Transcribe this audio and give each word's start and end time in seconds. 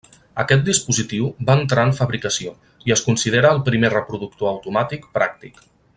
Aquest 0.43 0.63
dispositiu 0.69 1.27
va 1.49 1.57
entrar 1.63 1.83
en 1.89 1.93
fabricació, 1.99 2.55
i 2.89 2.95
es 2.97 3.05
considera 3.11 3.55
el 3.57 3.63
primer 3.69 3.93
reproductor 3.97 4.53
automàtic 4.55 5.07
pràctic. 5.21 5.63